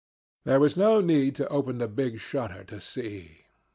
[0.45, 3.45] There was no need to open the big shutter to see.